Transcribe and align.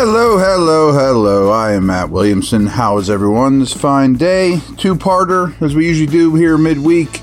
Hello, 0.00 0.38
hello, 0.38 0.92
hello. 0.92 1.50
I 1.50 1.72
am 1.72 1.86
Matt 1.86 2.10
Williamson. 2.10 2.68
How 2.68 2.98
is 2.98 3.10
everyone 3.10 3.58
this 3.58 3.72
fine 3.72 4.12
day? 4.12 4.60
Two 4.76 4.94
parter, 4.94 5.60
as 5.60 5.74
we 5.74 5.88
usually 5.88 6.06
do 6.06 6.36
here 6.36 6.56
midweek. 6.56 7.20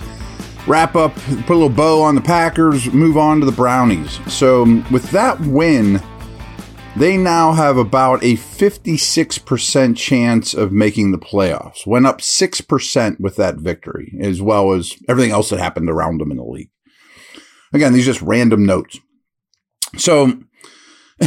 Wrap 0.68 0.94
up, 0.98 1.16
put 1.16 1.52
a 1.52 1.54
little 1.54 1.70
bow 1.70 2.02
on 2.02 2.16
the 2.16 2.22
Packers, 2.22 2.92
move 2.92 3.16
on 3.16 3.40
to 3.40 3.46
the 3.46 3.54
Brownies. 3.54 4.20
So, 4.28 4.66
with 4.92 5.10
that 5.12 5.40
win, 5.40 6.02
they 6.98 7.16
now 7.16 7.54
have 7.54 7.78
about 7.78 8.22
a 8.26 8.36
56% 8.36 9.96
chance 9.96 10.54
of 10.54 10.74
making 10.74 11.14
the 11.14 11.18
playoffs. 11.18 11.88
Went 11.88 12.06
up 12.06 12.20
6% 12.20 13.20
with 13.22 13.38
that 13.38 13.56
victory, 13.56 14.18
as 14.20 14.42
well 14.42 14.74
as 14.74 14.98
everything 15.08 15.32
else 15.32 15.50
that 15.50 15.60
happened 15.60 15.90
around 15.90 16.20
them 16.20 16.30
in 16.30 16.36
the 16.36 16.44
league. 16.44 16.72
Again, 17.72 17.94
these 17.94 18.06
are 18.06 18.12
just 18.12 18.22
random 18.22 18.66
notes. 18.66 19.00
So, 19.96 20.40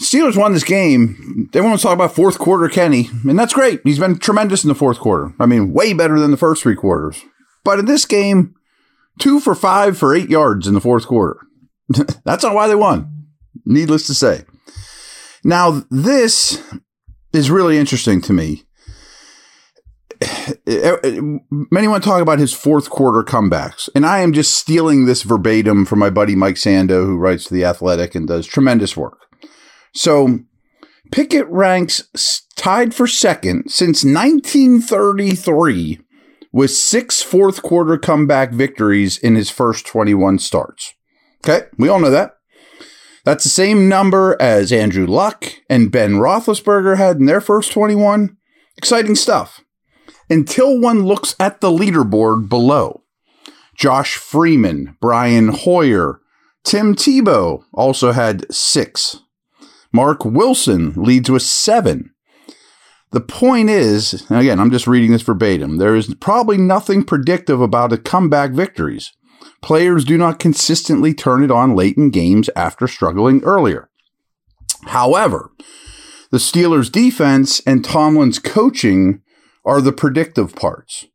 Steelers 0.00 0.36
won 0.36 0.52
this 0.52 0.64
game. 0.64 1.48
They 1.52 1.60
want 1.60 1.78
to 1.78 1.82
talk 1.82 1.94
about 1.94 2.14
fourth 2.14 2.38
quarter 2.38 2.68
Kenny, 2.68 3.10
and 3.28 3.38
that's 3.38 3.52
great. 3.52 3.80
He's 3.82 3.98
been 3.98 4.18
tremendous 4.18 4.62
in 4.62 4.68
the 4.68 4.74
fourth 4.74 5.00
quarter. 5.00 5.34
I 5.40 5.46
mean, 5.46 5.72
way 5.72 5.92
better 5.92 6.20
than 6.20 6.30
the 6.30 6.36
first 6.36 6.62
three 6.62 6.76
quarters. 6.76 7.20
But 7.64 7.80
in 7.80 7.86
this 7.86 8.04
game, 8.04 8.54
two 9.18 9.40
for 9.40 9.56
five 9.56 9.98
for 9.98 10.14
eight 10.14 10.30
yards 10.30 10.68
in 10.68 10.74
the 10.74 10.80
fourth 10.80 11.06
quarter. 11.06 11.40
that's 12.24 12.44
not 12.44 12.54
why 12.54 12.68
they 12.68 12.76
won, 12.76 13.26
needless 13.64 14.06
to 14.06 14.14
say. 14.14 14.44
Now, 15.42 15.82
this 15.90 16.62
is 17.32 17.50
really 17.50 17.76
interesting 17.76 18.20
to 18.22 18.32
me. 18.32 18.62
Many 20.66 21.88
want 21.88 22.04
to 22.04 22.08
talk 22.08 22.22
about 22.22 22.38
his 22.38 22.52
fourth 22.52 22.88
quarter 22.88 23.24
comebacks, 23.24 23.88
and 23.96 24.06
I 24.06 24.20
am 24.20 24.32
just 24.32 24.54
stealing 24.54 25.06
this 25.06 25.22
verbatim 25.22 25.84
from 25.86 25.98
my 25.98 26.10
buddy 26.10 26.36
Mike 26.36 26.56
Sando, 26.56 27.04
who 27.04 27.16
writes 27.16 27.48
The 27.48 27.64
Athletic 27.64 28.14
and 28.14 28.28
does 28.28 28.46
tremendous 28.46 28.96
work. 28.96 29.27
So 29.94 30.40
Pickett 31.10 31.46
ranks 31.48 32.46
tied 32.56 32.94
for 32.94 33.06
second 33.06 33.70
since 33.70 34.04
1933 34.04 36.00
with 36.52 36.70
six 36.70 37.22
fourth 37.22 37.62
quarter 37.62 37.96
comeback 37.98 38.52
victories 38.52 39.18
in 39.18 39.34
his 39.34 39.50
first 39.50 39.86
21 39.86 40.38
starts. 40.38 40.94
Okay, 41.44 41.66
we 41.78 41.88
all 41.88 42.00
know 42.00 42.10
that. 42.10 42.34
That's 43.24 43.44
the 43.44 43.50
same 43.50 43.88
number 43.88 44.36
as 44.40 44.72
Andrew 44.72 45.06
Luck 45.06 45.52
and 45.68 45.92
Ben 45.92 46.14
Roethlisberger 46.14 46.96
had 46.96 47.18
in 47.18 47.26
their 47.26 47.40
first 47.40 47.72
21. 47.72 48.36
Exciting 48.76 49.16
stuff. 49.16 49.62
Until 50.30 50.78
one 50.78 51.04
looks 51.04 51.34
at 51.38 51.60
the 51.60 51.70
leaderboard 51.70 52.48
below. 52.48 53.02
Josh 53.74 54.16
Freeman, 54.16 54.96
Brian 55.00 55.48
Hoyer, 55.48 56.20
Tim 56.64 56.94
Tebow 56.94 57.64
also 57.72 58.12
had 58.12 58.52
six 58.52 59.20
Marc 59.92 60.24
Wilson 60.24 60.92
leads 60.96 61.30
with 61.30 61.42
seven. 61.42 62.12
The 63.10 63.20
point 63.20 63.70
is, 63.70 64.26
again, 64.30 64.60
I'm 64.60 64.70
just 64.70 64.86
reading 64.86 65.12
this 65.12 65.22
verbatim, 65.22 65.78
there 65.78 65.96
is 65.96 66.14
probably 66.14 66.58
nothing 66.58 67.04
predictive 67.04 67.60
about 67.60 67.90
the 67.90 67.98
comeback 67.98 68.50
victories. 68.50 69.12
Players 69.62 70.04
do 70.04 70.18
not 70.18 70.38
consistently 70.38 71.14
turn 71.14 71.42
it 71.42 71.50
on 71.50 71.74
late 71.74 71.96
in 71.96 72.10
games 72.10 72.50
after 72.54 72.86
struggling 72.86 73.42
earlier. 73.44 73.88
However, 74.86 75.50
the 76.30 76.38
Steelers' 76.38 76.92
defense 76.92 77.60
and 77.66 77.84
Tomlin's 77.84 78.38
coaching 78.38 79.22
are 79.64 79.80
the 79.80 79.92
predictive 79.92 80.54
parts. 80.54 81.06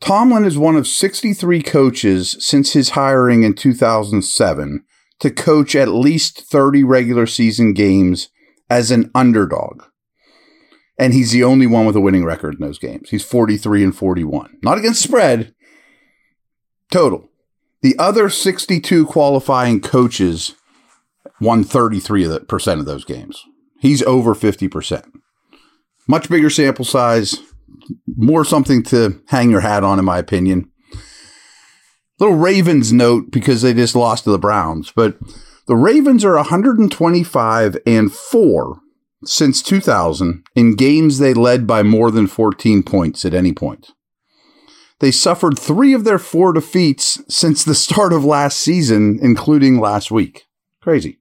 Tomlin 0.00 0.44
is 0.44 0.58
one 0.58 0.76
of 0.76 0.86
63 0.86 1.62
coaches 1.62 2.36
since 2.38 2.72
his 2.72 2.90
hiring 2.90 3.42
in 3.42 3.54
2007 3.54 4.84
to 5.20 5.30
coach 5.30 5.74
at 5.74 5.88
least 5.88 6.40
30 6.40 6.84
regular 6.84 7.26
season 7.26 7.72
games 7.72 8.28
as 8.68 8.90
an 8.90 9.10
underdog. 9.14 9.82
And 10.98 11.12
he's 11.12 11.32
the 11.32 11.44
only 11.44 11.66
one 11.66 11.86
with 11.86 11.96
a 11.96 12.00
winning 12.00 12.24
record 12.24 12.54
in 12.54 12.60
those 12.60 12.78
games. 12.78 13.10
He's 13.10 13.24
43 13.24 13.84
and 13.84 13.96
41. 13.96 14.58
Not 14.62 14.78
against 14.78 15.02
spread, 15.02 15.54
total. 16.90 17.28
The 17.82 17.96
other 17.98 18.30
62 18.30 19.06
qualifying 19.06 19.80
coaches 19.80 20.54
won 21.40 21.64
33% 21.64 22.80
of 22.80 22.86
those 22.86 23.04
games. 23.04 23.44
He's 23.78 24.02
over 24.02 24.34
50%. 24.34 25.04
Much 26.08 26.30
bigger 26.30 26.48
sample 26.48 26.84
size, 26.84 27.36
more 28.06 28.44
something 28.44 28.82
to 28.84 29.20
hang 29.28 29.50
your 29.50 29.60
hat 29.60 29.84
on, 29.84 29.98
in 29.98 30.04
my 30.04 30.18
opinion 30.18 30.70
little 32.18 32.36
Ravens 32.36 32.92
note 32.92 33.30
because 33.30 33.62
they 33.62 33.74
just 33.74 33.94
lost 33.94 34.24
to 34.24 34.30
the 34.30 34.38
Browns, 34.38 34.92
but 34.94 35.18
the 35.66 35.76
Ravens 35.76 36.24
are 36.24 36.36
125 36.36 37.76
and 37.86 38.12
4 38.12 38.80
since 39.24 39.62
2000 39.62 40.44
in 40.54 40.76
games 40.76 41.18
they 41.18 41.34
led 41.34 41.66
by 41.66 41.82
more 41.82 42.10
than 42.10 42.26
14 42.26 42.82
points 42.82 43.24
at 43.24 43.34
any 43.34 43.52
point. 43.52 43.90
They 45.00 45.10
suffered 45.10 45.58
three 45.58 45.92
of 45.92 46.04
their 46.04 46.18
four 46.18 46.52
defeats 46.52 47.22
since 47.28 47.64
the 47.64 47.74
start 47.74 48.12
of 48.12 48.24
last 48.24 48.58
season, 48.58 49.18
including 49.20 49.78
last 49.78 50.10
week. 50.10 50.46
Crazy. 50.80 51.18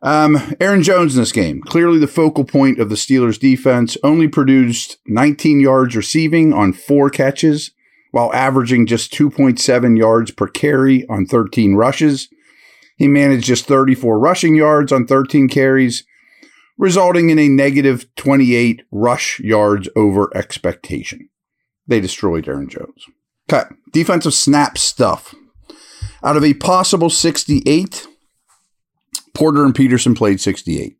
Um, 0.00 0.54
Aaron 0.60 0.82
Jones 0.82 1.16
in 1.16 1.22
this 1.22 1.32
game, 1.32 1.62
clearly 1.62 1.98
the 1.98 2.06
focal 2.06 2.44
point 2.44 2.78
of 2.78 2.90
the 2.90 2.94
Steelers' 2.94 3.40
defense, 3.40 3.96
only 4.02 4.28
produced 4.28 4.98
19 5.06 5.60
yards 5.60 5.96
receiving 5.96 6.52
on 6.52 6.74
four 6.74 7.08
catches 7.08 7.70
while 8.14 8.32
averaging 8.32 8.86
just 8.86 9.12
2.7 9.12 9.98
yards 9.98 10.30
per 10.30 10.46
carry 10.46 11.04
on 11.08 11.26
13 11.26 11.74
rushes. 11.74 12.28
He 12.96 13.08
managed 13.08 13.44
just 13.44 13.66
34 13.66 14.20
rushing 14.20 14.54
yards 14.54 14.92
on 14.92 15.04
13 15.04 15.48
carries, 15.48 16.04
resulting 16.78 17.30
in 17.30 17.40
a 17.40 17.48
negative 17.48 18.06
28 18.14 18.82
rush 18.92 19.40
yards 19.40 19.88
over 19.96 20.30
expectation. 20.32 21.28
They 21.88 21.98
destroyed 21.98 22.46
Aaron 22.46 22.68
Jones. 22.68 23.04
Cut. 23.48 23.72
Defensive 23.92 24.32
snap 24.32 24.78
stuff. 24.78 25.34
Out 26.22 26.36
of 26.36 26.44
a 26.44 26.54
possible 26.54 27.10
68, 27.10 28.06
Porter 29.34 29.64
and 29.64 29.74
Peterson 29.74 30.14
played 30.14 30.40
68. 30.40 30.96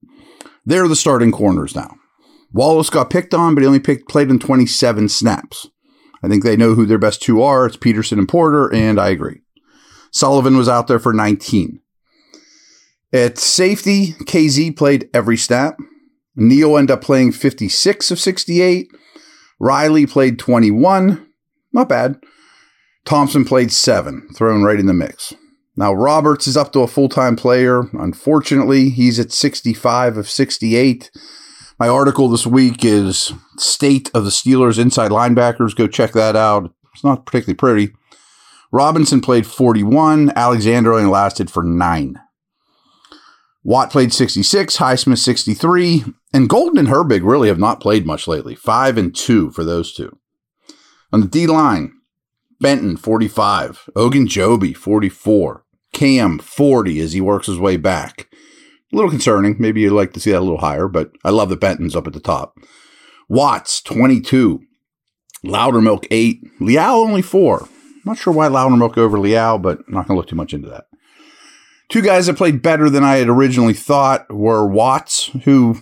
They're 0.66 0.88
the 0.88 0.96
starting 0.96 1.30
corners 1.30 1.76
now. 1.76 1.94
Wallace 2.52 2.90
got 2.90 3.08
picked 3.08 3.34
on, 3.34 3.54
but 3.54 3.60
he 3.60 3.68
only 3.68 3.78
picked, 3.78 4.08
played 4.08 4.30
in 4.30 4.40
27 4.40 5.08
snaps. 5.08 5.68
I 6.24 6.28
think 6.28 6.42
they 6.42 6.56
know 6.56 6.74
who 6.74 6.86
their 6.86 6.98
best 6.98 7.22
two 7.22 7.42
are. 7.42 7.66
It's 7.66 7.76
Peterson 7.76 8.18
and 8.18 8.28
Porter, 8.28 8.72
and 8.72 8.98
I 8.98 9.10
agree. 9.10 9.42
Sullivan 10.10 10.56
was 10.56 10.68
out 10.68 10.86
there 10.86 10.98
for 10.98 11.12
19. 11.12 11.80
At 13.12 13.38
safety, 13.38 14.12
Kazee 14.24 14.76
played 14.76 15.10
every 15.12 15.36
snap. 15.36 15.76
Neal 16.34 16.76
ended 16.76 16.92
up 16.92 17.02
playing 17.02 17.32
56 17.32 18.10
of 18.10 18.18
68. 18.18 18.88
Riley 19.60 20.06
played 20.06 20.38
21. 20.38 21.26
Not 21.72 21.88
bad. 21.88 22.16
Thompson 23.04 23.44
played 23.44 23.70
seven, 23.70 24.28
thrown 24.34 24.62
right 24.62 24.80
in 24.80 24.86
the 24.86 24.94
mix. 24.94 25.34
Now, 25.76 25.92
Roberts 25.92 26.46
is 26.46 26.56
up 26.56 26.72
to 26.72 26.80
a 26.80 26.88
full 26.88 27.08
time 27.08 27.36
player. 27.36 27.82
Unfortunately, 27.92 28.90
he's 28.90 29.18
at 29.18 29.32
65 29.32 30.16
of 30.16 30.30
68. 30.30 31.10
My 31.76 31.88
article 31.88 32.28
this 32.28 32.46
week 32.46 32.84
is 32.84 33.32
State 33.58 34.08
of 34.14 34.24
the 34.24 34.30
Steelers 34.30 34.78
Inside 34.78 35.10
Linebackers. 35.10 35.74
Go 35.74 35.88
check 35.88 36.12
that 36.12 36.36
out. 36.36 36.72
It's 36.92 37.02
not 37.02 37.26
particularly 37.26 37.56
pretty. 37.56 37.92
Robinson 38.70 39.20
played 39.20 39.44
41. 39.44 40.32
Alexander 40.36 40.92
only 40.92 41.10
lasted 41.10 41.50
for 41.50 41.64
nine. 41.64 42.20
Watt 43.64 43.90
played 43.90 44.12
66, 44.12 44.76
Highsmith 44.76 45.18
63, 45.18 46.04
and 46.32 46.48
Golden 46.48 46.78
and 46.78 46.88
Herbig 46.88 47.22
really 47.24 47.48
have 47.48 47.58
not 47.58 47.80
played 47.80 48.06
much 48.06 48.28
lately. 48.28 48.54
Five 48.54 48.96
and 48.96 49.14
two 49.14 49.50
for 49.50 49.64
those 49.64 49.92
two. 49.92 50.16
On 51.12 51.20
the 51.22 51.26
D 51.26 51.46
line, 51.48 51.92
Benton 52.60 52.96
45, 52.96 53.88
Ogunjobi 53.96 54.76
44, 54.76 55.64
Cam 55.92 56.38
40 56.38 57.00
as 57.00 57.14
he 57.14 57.20
works 57.20 57.46
his 57.48 57.58
way 57.58 57.76
back. 57.76 58.28
A 58.92 58.96
little 58.96 59.10
concerning. 59.10 59.56
Maybe 59.58 59.80
you'd 59.80 59.92
like 59.92 60.12
to 60.12 60.20
see 60.20 60.30
that 60.30 60.38
a 60.38 60.40
little 60.40 60.58
higher, 60.58 60.88
but 60.88 61.10
I 61.24 61.30
love 61.30 61.48
the 61.48 61.56
Benton's 61.56 61.96
up 61.96 62.06
at 62.06 62.12
the 62.12 62.20
top. 62.20 62.58
Watts, 63.28 63.80
22. 63.82 64.60
Loudermilk, 65.44 66.06
8. 66.10 66.42
Leal, 66.60 66.80
only 66.80 67.22
4. 67.22 67.68
Not 68.04 68.18
sure 68.18 68.32
why 68.32 68.48
Loudermilk 68.48 68.98
over 68.98 69.18
Leal, 69.18 69.58
but 69.58 69.88
not 69.88 70.06
going 70.06 70.16
to 70.16 70.20
look 70.20 70.28
too 70.28 70.36
much 70.36 70.52
into 70.52 70.68
that. 70.68 70.84
Two 71.88 72.02
guys 72.02 72.26
that 72.26 72.36
played 72.36 72.62
better 72.62 72.88
than 72.88 73.04
I 73.04 73.16
had 73.16 73.28
originally 73.28 73.74
thought 73.74 74.32
were 74.32 74.66
Watts, 74.66 75.26
who 75.44 75.78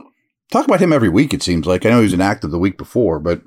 talk 0.50 0.66
about 0.66 0.80
him 0.80 0.92
every 0.92 1.08
week, 1.08 1.32
it 1.32 1.42
seems 1.42 1.66
like. 1.66 1.86
I 1.86 1.90
know 1.90 1.98
he 1.98 2.04
was 2.04 2.12
inactive 2.12 2.50
the 2.50 2.58
week 2.58 2.76
before, 2.76 3.18
but 3.18 3.42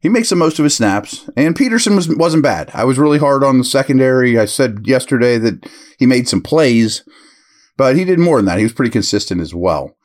he 0.00 0.08
makes 0.08 0.28
the 0.28 0.36
most 0.36 0.58
of 0.58 0.64
his 0.64 0.74
snaps. 0.74 1.28
And 1.36 1.56
Peterson 1.56 1.94
was, 1.96 2.08
wasn't 2.08 2.42
bad. 2.42 2.70
I 2.74 2.84
was 2.84 2.98
really 2.98 3.18
hard 3.18 3.44
on 3.44 3.58
the 3.58 3.64
secondary. 3.64 4.38
I 4.38 4.46
said 4.46 4.80
yesterday 4.84 5.38
that 5.38 5.68
he 5.98 6.06
made 6.06 6.28
some 6.28 6.42
plays 6.42 7.04
but 7.82 7.96
he 7.96 8.04
did 8.04 8.20
more 8.20 8.36
than 8.36 8.44
that. 8.44 8.58
He 8.58 8.62
was 8.62 8.72
pretty 8.72 8.92
consistent 8.92 9.40
as 9.40 9.52
well. 9.52 9.96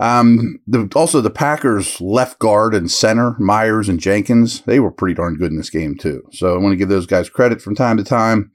Um, 0.00 0.58
the, 0.66 0.90
also, 0.96 1.20
the 1.20 1.30
Packers 1.30 2.00
left 2.00 2.40
guard 2.40 2.74
and 2.74 2.90
center, 2.90 3.36
Myers 3.38 3.88
and 3.88 4.00
Jenkins, 4.00 4.62
they 4.62 4.80
were 4.80 4.90
pretty 4.90 5.14
darn 5.14 5.36
good 5.36 5.52
in 5.52 5.56
this 5.56 5.70
game, 5.70 5.96
too. 5.96 6.24
So 6.32 6.52
I 6.52 6.58
want 6.58 6.72
to 6.72 6.76
give 6.76 6.88
those 6.88 7.06
guys 7.06 7.30
credit 7.30 7.62
from 7.62 7.76
time 7.76 7.96
to 7.96 8.02
time. 8.02 8.50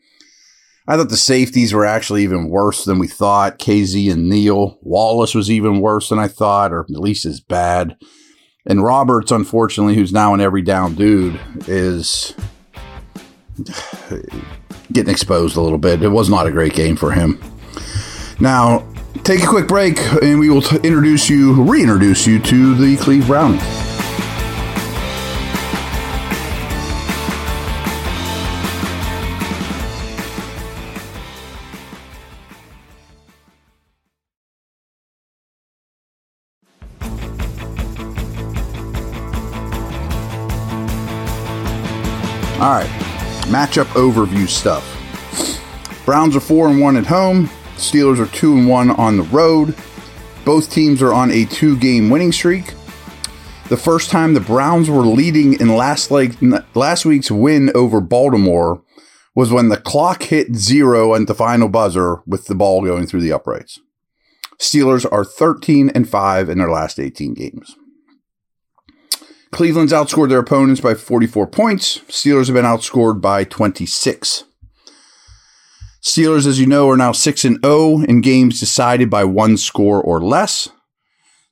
I 0.85 0.97
thought 0.97 1.07
the 1.07 1.15
safeties 1.15 1.71
were 1.71 1.85
actually 1.85 2.23
even 2.23 2.49
worse 2.49 2.83
than 2.83 2.99
we 2.99 3.07
thought. 3.07 3.57
Kazee 3.57 4.11
and 4.11 4.27
Neal. 4.27 4.77
Wallace 4.81 5.33
was 5.33 5.49
even 5.49 5.79
worse 5.79 6.09
than 6.09 6.19
I 6.19 6.27
thought, 6.27 6.73
or 6.73 6.81
at 6.81 6.89
least 6.89 7.25
as 7.25 7.39
bad. 7.39 7.95
And 8.65 8.83
Roberts, 8.83 9.31
unfortunately, 9.31 9.95
who's 9.95 10.11
now 10.11 10.33
an 10.33 10.41
every 10.41 10.61
down 10.61 10.95
dude, 10.95 11.39
is 11.69 12.33
getting 14.91 15.09
exposed 15.09 15.55
a 15.55 15.61
little 15.61 15.77
bit. 15.77 16.03
It 16.03 16.09
was 16.09 16.29
not 16.29 16.47
a 16.47 16.51
great 16.51 16.73
game 16.73 16.97
for 16.97 17.13
him. 17.13 17.39
Now, 18.39 18.87
take 19.23 19.43
a 19.43 19.47
quick 19.47 19.67
break, 19.67 19.97
and 20.21 20.39
we 20.39 20.49
will 20.49 20.61
t- 20.61 20.75
introduce 20.77 21.27
you, 21.27 21.63
reintroduce 21.63 22.27
you 22.27 22.39
to 22.39 22.75
the 22.75 22.95
Cleve 22.97 23.25
Brownies. 23.25 23.61
All 42.59 42.73
right, 42.73 42.89
matchup 43.47 43.85
overview 43.93 44.47
stuff. 44.47 44.83
Browns 46.05 46.35
are 46.35 46.39
four 46.39 46.69
and 46.69 46.79
one 46.79 46.97
at 46.97 47.05
home. 47.05 47.49
Steelers 47.77 48.19
are 48.19 48.31
two 48.35 48.57
and 48.57 48.67
one 48.67 48.91
on 48.91 49.17
the 49.17 49.23
road. 49.23 49.75
Both 50.43 50.71
teams 50.71 51.01
are 51.01 51.13
on 51.13 51.31
a 51.31 51.45
two-game 51.45 52.09
winning 52.09 52.31
streak. 52.31 52.73
The 53.69 53.77
first 53.77 54.09
time 54.09 54.33
the 54.33 54.39
Browns 54.39 54.89
were 54.89 55.05
leading 55.05 55.59
in 55.59 55.75
last 55.75 56.09
like 56.09 56.33
last 56.73 57.05
week's 57.05 57.29
win 57.29 57.71
over 57.75 58.01
Baltimore 58.01 58.81
was 59.35 59.51
when 59.51 59.69
the 59.69 59.77
clock 59.77 60.23
hit 60.23 60.55
zero 60.55 61.13
at 61.13 61.27
the 61.27 61.35
final 61.35 61.69
buzzer 61.69 62.23
with 62.25 62.47
the 62.47 62.55
ball 62.55 62.83
going 62.83 63.05
through 63.05 63.21
the 63.21 63.31
uprights. 63.31 63.79
Steelers 64.59 65.05
are 65.11 65.23
13 65.23 65.89
and 65.89 66.09
5 66.09 66.49
in 66.49 66.57
their 66.57 66.71
last 66.71 66.99
18 66.99 67.35
games. 67.35 67.75
Cleveland's 69.51 69.93
outscored 69.93 70.29
their 70.29 70.39
opponents 70.39 70.81
by 70.81 70.95
44 70.95 71.45
points. 71.47 71.99
Steelers 72.07 72.47
have 72.47 72.55
been 72.55 72.65
outscored 72.65 73.21
by 73.21 73.43
26. 73.43 74.45
Steelers, 76.01 76.47
as 76.47 76.59
you 76.59 76.65
know, 76.65 76.89
are 76.89 76.97
now 76.97 77.11
6 77.11 77.45
and 77.45 77.59
0 77.63 78.03
in 78.03 78.21
games 78.21 78.59
decided 78.59 79.09
by 79.09 79.23
one 79.23 79.57
score 79.57 80.01
or 80.01 80.21
less. 80.21 80.69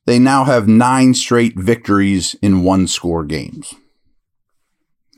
They 0.06 0.18
now 0.18 0.44
have 0.44 0.68
nine 0.68 1.14
straight 1.14 1.58
victories 1.58 2.36
in 2.40 2.62
one 2.62 2.86
score 2.86 3.24
games. 3.24 3.74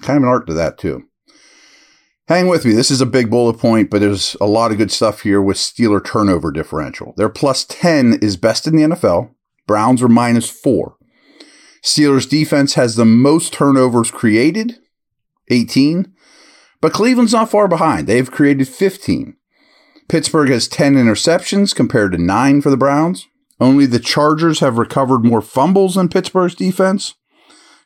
Kind 0.01 0.17
of 0.17 0.23
an 0.23 0.29
art 0.29 0.47
to 0.47 0.55
that, 0.55 0.79
too. 0.79 1.05
Hang 2.29 2.47
with 2.47 2.65
me. 2.65 2.73
This 2.73 2.91
is 2.91 3.01
a 3.01 3.07
big 3.07 3.31
bullet 3.31 3.59
point, 3.59 3.91
but 3.91 4.01
there's 4.01 4.37
a 4.41 4.47
lot 4.47 4.71
of 4.71 4.79
good 4.79 4.91
stuff 4.91 5.23
here 5.23 5.41
with 5.41 5.57
Steeler 5.57 6.05
turnover 6.05 6.51
differential. 6.51 7.15
Their 7.17 7.31
plus 7.31 7.65
10 7.65 8.19
is 8.21 8.37
best 8.37 8.67
in 8.67 8.77
the 8.77 8.83
NFL. 8.83 9.31
Browns 9.67 10.03
are 10.03 10.09
minus 10.09 10.49
4. 10.49 10.97
Steelers 11.83 12.29
defense 12.29 12.75
has 12.75 12.97
the 12.97 13.05
most 13.05 13.53
turnovers 13.53 14.11
created, 14.11 14.79
18, 15.49 16.13
but 16.81 16.93
Cleveland's 16.93 17.33
not 17.33 17.51
far 17.51 17.69
behind. 17.69 18.07
They've 18.07 18.31
created 18.31 18.69
15. 18.69 19.37
Pittsburgh 20.09 20.49
has 20.49 20.69
10 20.69 20.95
interceptions 20.95 21.75
compared 21.75 22.13
to 22.13 22.19
9 22.19 22.63
for 22.63 22.71
the 22.71 22.77
Browns. 22.77 23.27
Only 23.61 23.87
the 23.87 23.99
Chargers 23.99 24.61
have 24.61 24.79
recovered 24.79 25.25
more 25.25 25.43
fumbles 25.43 25.97
than 25.97 26.09
Pittsburgh's 26.09 26.55
defense. 26.55 27.15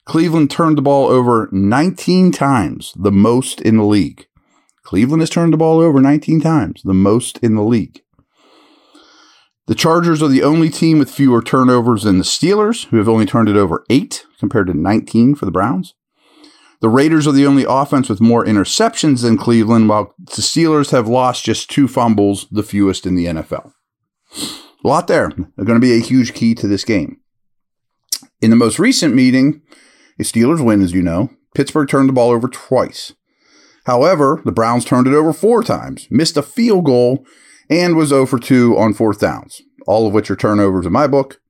Cleveland 0.05 0.51
turned 0.51 0.79
the 0.79 0.83
ball 0.83 1.09
over 1.09 1.49
19 1.53 2.33
times, 2.33 2.93
the 2.97 3.13
most 3.13 3.61
in 3.61 3.77
the 3.77 3.85
league. 3.85 4.27
Cleveland 4.83 5.23
has 5.23 5.31
turned 5.31 5.53
the 5.53 5.57
ball 5.59 5.81
over 5.81 6.01
19 6.01 6.41
times, 6.41 6.83
the 6.83 6.95
most 6.95 7.39
in 7.39 7.55
the 7.55 7.63
league. 7.63 8.03
The 9.69 9.77
Chargers 9.77 10.23
are 10.23 10.29
the 10.29 10.43
only 10.43 10.69
team 10.69 10.99
with 10.99 11.11
fewer 11.11 11.41
turnovers 11.41 12.03
than 12.03 12.19
the 12.19 12.25
Steelers, 12.25 12.87
who 12.87 12.99
have 12.99 13.09
only 13.09 13.27
turned 13.27 13.49
it 13.49 13.57
over 13.57 13.85
eight 13.89 14.27
compared 14.39 14.67
to 14.67 14.75
19 14.75 15.37
for 15.37 15.45
the 15.45 15.53
Browns. 15.53 15.95
The 16.83 16.89
Raiders 16.89 17.29
are 17.29 17.33
the 17.33 17.47
only 17.47 17.65
offense 17.67 18.09
with 18.09 18.21
more 18.21 18.45
interceptions 18.45 19.23
than 19.23 19.39
Cleveland, 19.39 19.89
while 19.89 20.13
the 20.19 20.43
Steelers 20.43 20.91
have 20.91 21.07
lost 21.07 21.45
just 21.45 21.71
two 21.71 21.87
fumbles, 21.87 22.49
the 22.51 22.65
fewest 22.65 23.07
in 23.07 23.15
the 23.15 23.27
NFL. 23.27 23.71
A 24.85 24.89
lot 24.89 25.07
there. 25.07 25.29
They're 25.29 25.65
going 25.65 25.81
to 25.81 25.87
be 25.87 25.97
a 25.97 26.01
huge 26.01 26.35
key 26.35 26.57
to 26.57 26.67
this 26.67 26.85
game. 26.85 27.21
In 28.41 28.51
the 28.51 28.57
most 28.57 28.81
recent 28.81 29.15
meeting, 29.15 29.63
a 30.19 30.25
Steelers 30.25 30.63
win, 30.63 30.83
as 30.83 30.93
you 30.93 31.03
know, 31.03 31.31
Pittsburgh 31.55 31.89
turned 31.89 32.09
the 32.09 32.13
ball 32.13 32.31
over 32.31 32.49
twice. 32.49 33.13
However, 33.85 34.43
the 34.45 34.51
Browns 34.51 34.85
turned 34.85 35.07
it 35.07 35.15
over 35.15 35.33
four 35.33 35.63
times, 35.63 36.09
missed 36.11 36.37
a 36.37 36.43
field 36.43 36.85
goal, 36.85 37.25
and 37.71 37.95
was 37.95 38.09
0 38.09 38.27
for 38.27 38.41
2 38.41 38.77
on 38.77 38.93
fourth 38.93 39.21
downs, 39.21 39.63
all 39.87 40.09
of 40.09 40.15
which 40.15 40.33
are 40.33 40.37
turnovers 40.37 40.87
in 40.87 40.93
my 40.93 41.07
book. 41.07 41.42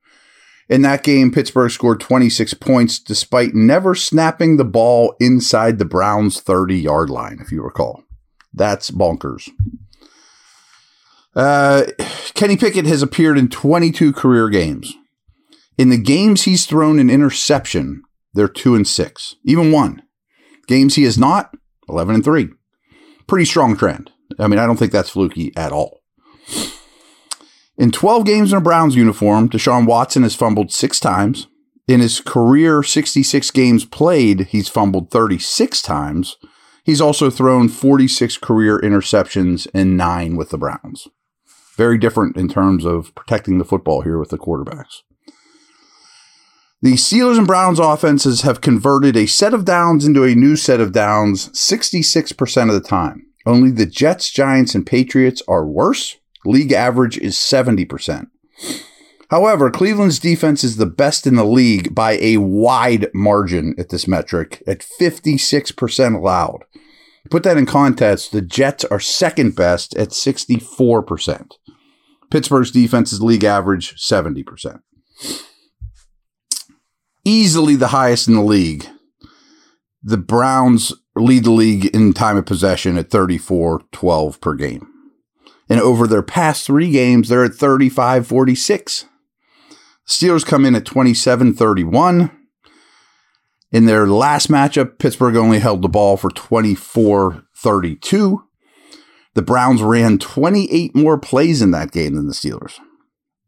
In 0.69 0.83
that 0.83 1.03
game, 1.03 1.31
Pittsburgh 1.33 1.71
scored 1.71 2.01
26 2.01 2.55
points 2.55 2.99
despite 2.99 3.55
never 3.55 3.95
snapping 3.95 4.57
the 4.57 4.65
ball 4.65 5.15
inside 5.21 5.79
the 5.79 5.85
Browns' 5.85 6.41
30 6.41 6.81
yard 6.81 7.11
line, 7.11 7.39
if 7.41 7.53
you 7.53 7.63
recall. 7.63 8.05
That's 8.55 8.91
bonkers. 8.91 9.49
Uh, 11.35 11.85
Kenny 12.35 12.57
Pickett 12.57 12.87
has 12.87 13.03
appeared 13.03 13.39
in 13.39 13.49
22 13.49 14.13
career 14.13 14.49
games. 14.49 14.95
In 15.79 15.89
the 15.89 15.99
games 15.99 16.43
he's 16.43 16.67
thrown 16.67 16.99
an 16.99 17.09
interception, 17.09 18.03
they're 18.35 18.49
2 18.49 18.75
and 18.75 18.87
6, 18.87 19.37
even 19.45 19.73
one. 19.73 20.03
Games 20.67 20.95
he 20.95 21.05
has 21.05 21.19
not, 21.19 21.55
11 21.89 22.17
and 22.17 22.25
3. 22.25 22.51
Pretty 23.27 23.45
strong 23.47 23.77
trend. 23.77 24.11
I 24.39 24.47
mean, 24.47 24.59
I 24.59 24.67
don't 24.67 24.77
think 24.77 24.93
that's 24.93 25.11
fluky 25.11 25.53
at 25.57 25.73
all. 25.73 26.03
In 27.83 27.91
12 27.91 28.25
games 28.25 28.53
in 28.53 28.59
a 28.59 28.61
Browns 28.61 28.95
uniform, 28.95 29.49
Deshaun 29.49 29.87
Watson 29.87 30.23
has 30.23 30.37
fumbled 30.37 30.71
six 30.71 31.01
times. 31.01 31.49
In 31.89 31.99
his 31.99 32.21
career 32.21 32.85
66 32.85 33.51
games 33.51 33.85
played, 33.85 34.43
he's 34.51 34.69
fumbled 34.69 35.11
36 35.11 35.83
times. 35.83 36.37
He's 36.85 37.01
also 37.01 37.29
thrown 37.29 37.69
46 37.69 38.39
career 38.39 38.79
interceptions 38.79 39.67
and 39.75 39.97
nine 39.97 40.37
with 40.37 40.51
the 40.51 40.59
Browns. 40.59 41.09
Very 41.77 41.99
different 41.99 42.37
in 42.37 42.49
terms 42.49 42.85
of 42.85 43.13
protecting 43.17 43.59
the 43.59 43.65
football 43.65 44.03
here 44.03 44.21
with 44.21 44.29
the 44.29 44.39
quarterbacks. 44.39 45.01
The 46.83 46.93
Steelers 46.93 47.37
and 47.37 47.49
Browns 47.49 47.81
offenses 47.81 48.43
have 48.43 48.61
converted 48.61 49.17
a 49.17 49.27
set 49.27 49.53
of 49.53 49.65
downs 49.65 50.07
into 50.07 50.23
a 50.23 50.37
new 50.37 50.55
set 50.55 50.79
of 50.79 50.93
downs 50.93 51.49
66% 51.49 52.69
of 52.69 52.75
the 52.75 52.81
time. 52.81 53.27
Only 53.45 53.73
the 53.73 53.87
Jets, 53.87 54.31
Giants, 54.31 54.77
and 54.77 54.87
Patriots 54.87 55.43
are 55.49 55.67
worse. 55.67 56.19
League 56.45 56.73
average 56.73 57.19
is 57.19 57.37
70%. 57.37 58.29
However, 59.31 59.71
Cleveland's 59.71 60.19
defense 60.19 60.63
is 60.63 60.77
the 60.77 60.87
best 60.87 61.27
in 61.27 61.37
the 61.37 61.45
league 61.45 61.95
by 61.95 62.19
a 62.21 62.37
wide 62.37 63.09
margin 63.15 63.75
at 63.79 63.89
this 63.89 64.07
metric, 64.07 64.63
at 64.67 64.81
56% 65.01 66.15
allowed. 66.15 66.65
Put 67.31 67.43
that 67.45 67.57
in 67.57 67.65
context, 67.65 68.33
the 68.33 68.43
Jets 68.43 68.85
are 68.85 69.01
second 69.01 69.57
best 69.57 69.97
at 69.97 70.11
64%. 70.11 71.53
Pittsburgh's 72.31 72.71
defense 72.71 73.13
is 73.13 73.23
league 73.23 73.45
average 73.45 73.95
70%. 73.97 74.81
Easily 77.25 77.77
the 77.77 77.89
highest 77.89 78.29
in 78.29 78.35
the 78.35 78.43
league. 78.43 78.87
The 80.03 80.19
Browns 80.19 80.93
lead 81.15 81.45
the 81.45 81.53
league 81.53 81.87
in 81.87 82.13
time 82.13 82.37
of 82.37 82.45
possession 82.45 82.99
at 82.99 83.11
34 83.11 83.83
12 83.93 84.41
per 84.41 84.55
game. 84.55 84.92
And 85.69 85.81
over 85.81 86.07
their 86.07 86.23
past 86.23 86.67
three 86.67 86.91
games, 86.91 87.29
they're 87.29 87.45
at 87.45 87.55
35 87.55 88.27
46. 88.27 89.07
Steelers 90.07 90.45
come 90.45 90.65
in 90.65 90.75
at 90.75 90.85
27 90.85 91.55
31. 91.55 92.31
In 93.71 93.87
their 93.87 94.07
last 94.07 94.51
matchup, 94.51 94.99
Pittsburgh 94.99 95.37
only 95.37 95.59
held 95.59 95.83
the 95.83 95.89
ball 95.89 96.17
for 96.17 96.31
24 96.31 97.45
32. 97.57 98.43
The 99.35 99.43
Browns 99.43 99.83
ran 99.83 100.19
28 100.19 100.95
more 100.95 101.19
plays 101.19 101.63
in 101.63 101.71
that 101.71 101.91
game 101.91 102.15
than 102.15 102.27
the 102.27 102.35
Steelers. 102.35 102.79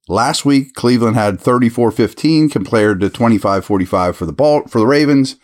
Last 0.08 0.44
week, 0.44 0.74
Cleveland 0.74 1.16
had 1.16 1.40
34 1.40 1.90
15 1.90 2.48
compared 2.48 3.00
to 3.00 3.10
25 3.10 3.64
45 3.64 4.16
for 4.16 4.26
the, 4.26 4.32
ball, 4.32 4.66
for 4.66 4.78
the 4.78 4.86
Ravens 4.86 5.36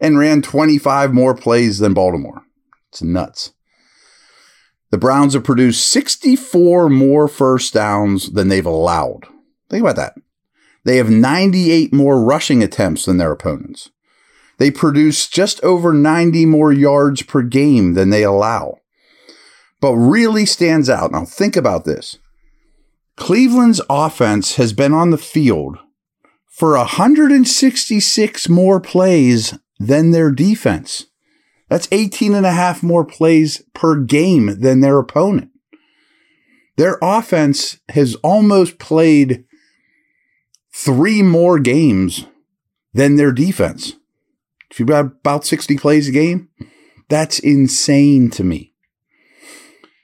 and 0.00 0.18
ran 0.18 0.42
25 0.42 1.12
more 1.12 1.34
plays 1.34 1.78
than 1.78 1.94
Baltimore. 1.94 2.42
It's 2.90 3.02
nuts. 3.02 3.52
The 4.92 4.98
Browns 4.98 5.32
have 5.32 5.42
produced 5.42 5.90
64 5.90 6.90
more 6.90 7.26
first 7.26 7.72
downs 7.72 8.32
than 8.32 8.48
they've 8.48 8.64
allowed. 8.64 9.26
Think 9.70 9.80
about 9.80 9.96
that. 9.96 10.14
They 10.84 10.98
have 10.98 11.08
98 11.08 11.94
more 11.94 12.22
rushing 12.22 12.62
attempts 12.62 13.06
than 13.06 13.16
their 13.16 13.32
opponents. 13.32 13.90
They 14.58 14.70
produce 14.70 15.28
just 15.28 15.64
over 15.64 15.94
90 15.94 16.44
more 16.44 16.72
yards 16.74 17.22
per 17.22 17.40
game 17.40 17.94
than 17.94 18.10
they 18.10 18.22
allow. 18.22 18.80
But 19.80 19.94
really 19.94 20.44
stands 20.44 20.90
out. 20.90 21.10
Now, 21.10 21.24
think 21.24 21.56
about 21.56 21.86
this 21.86 22.18
Cleveland's 23.16 23.80
offense 23.88 24.56
has 24.56 24.74
been 24.74 24.92
on 24.92 25.08
the 25.08 25.16
field 25.16 25.78
for 26.50 26.76
166 26.76 28.48
more 28.50 28.78
plays 28.78 29.58
than 29.78 30.10
their 30.10 30.30
defense. 30.30 31.06
That's 31.72 31.88
18 31.90 32.34
and 32.34 32.44
a 32.44 32.52
half 32.52 32.82
more 32.82 33.02
plays 33.02 33.62
per 33.72 33.96
game 33.96 34.60
than 34.60 34.80
their 34.80 34.98
opponent. 34.98 35.52
Their 36.76 36.98
offense 37.00 37.78
has 37.88 38.14
almost 38.16 38.78
played 38.78 39.46
three 40.70 41.22
more 41.22 41.58
games 41.58 42.26
than 42.92 43.16
their 43.16 43.32
defense. 43.32 43.94
If 44.70 44.80
you've 44.80 44.88
got 44.90 45.06
about 45.06 45.46
60 45.46 45.78
plays 45.78 46.08
a 46.08 46.12
game, 46.12 46.50
that's 47.08 47.38
insane 47.38 48.28
to 48.32 48.44
me. 48.44 48.74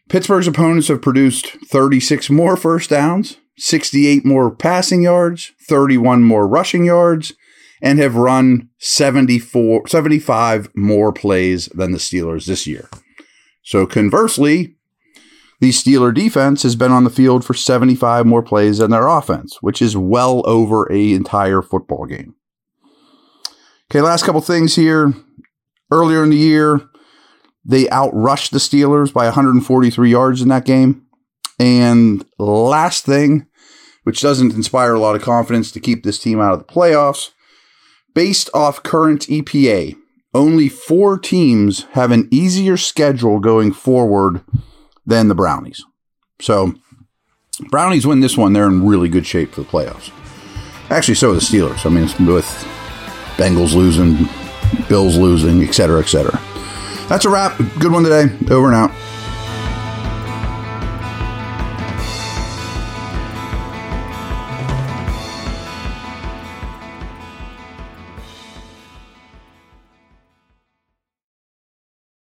Pittsburgh's 0.08 0.48
opponents 0.48 0.88
have 0.88 1.02
produced 1.02 1.48
36 1.66 2.30
more 2.30 2.56
first 2.56 2.88
downs, 2.88 3.37
68 3.58 4.25
more 4.25 4.50
passing 4.50 5.02
yards, 5.02 5.52
31 5.68 6.25
more 6.25 6.48
rushing 6.48 6.87
yards, 6.87 7.34
and 7.80 7.99
have 7.99 8.16
run 8.16 8.68
74, 8.78 9.88
75 9.88 10.70
more 10.75 11.12
plays 11.12 11.66
than 11.66 11.92
the 11.92 11.99
Steelers 11.99 12.47
this 12.47 12.66
year. 12.66 12.88
So 13.62 13.87
conversely, 13.87 14.76
the 15.61 15.70
Steeler 15.70 16.14
defense 16.14 16.62
has 16.62 16.76
been 16.76 16.92
on 16.92 17.04
the 17.04 17.11
field 17.11 17.44
for 17.44 17.54
75 17.54 18.26
more 18.26 18.42
plays 18.42 18.78
than 18.78 18.90
their 18.90 19.08
offense, 19.08 19.61
which 19.61 19.82
is 19.82 19.97
well 19.97 20.42
over 20.47 20.90
a 20.92 21.12
entire 21.12 21.62
football 21.62 22.06
game. 22.06 22.35
Okay, 23.90 24.00
last 24.00 24.25
couple 24.25 24.40
things 24.40 24.76
here. 24.76 25.14
Earlier 25.90 26.23
in 26.23 26.30
the 26.30 26.37
year, 26.37 26.88
they 27.64 27.85
outrushed 27.85 28.50
the 28.50 28.58
Steelers 28.58 29.12
by 29.12 29.25
143 29.25 30.11
yards 30.11 30.42
in 30.42 30.49
that 30.49 30.64
game. 30.64 31.06
And 31.58 32.25
last 32.38 33.04
thing, 33.04 33.47
which 34.04 34.20
doesn't 34.20 34.54
inspire 34.54 34.94
a 34.94 35.00
lot 35.00 35.16
of 35.16 35.23
confidence 35.23 35.73
to 35.73 35.80
keep 35.80 36.04
this 36.04 36.18
team 36.18 36.40
out 36.40 36.52
of 36.52 36.58
the 36.61 36.73
playoffs, 36.73 37.30
based 38.14 38.50
off 38.54 38.82
current 38.82 39.22
EPA, 39.22 39.96
only 40.34 40.68
four 40.68 41.18
teams 41.18 41.84
have 41.92 42.10
an 42.10 42.28
easier 42.30 42.76
schedule 42.76 43.40
going 43.40 43.72
forward 43.72 44.42
than 45.06 45.28
the 45.28 45.34
Brownies. 45.34 45.84
So, 46.40 46.74
Brownies 47.70 48.06
win 48.06 48.20
this 48.20 48.36
one, 48.36 48.52
they're 48.52 48.66
in 48.66 48.86
really 48.86 49.08
good 49.08 49.26
shape 49.26 49.52
for 49.52 49.62
the 49.62 49.68
playoffs. 49.68 50.12
Actually, 50.90 51.16
so 51.16 51.30
are 51.30 51.34
the 51.34 51.40
Steelers. 51.40 51.84
I 51.84 51.88
mean, 51.88 52.04
it's 52.04 52.18
with 52.18 52.46
Bengals 53.36 53.74
losing, 53.74 54.28
Bills 54.88 55.16
losing, 55.16 55.62
et 55.62 55.72
cetera, 55.72 56.00
et 56.00 56.06
cetera. 56.06 56.40
That's 57.08 57.24
a 57.24 57.30
wrap. 57.30 57.56
Good 57.78 57.90
one 57.90 58.04
today. 58.04 58.26
Over 58.50 58.66
and 58.66 58.74
out. 58.74 58.90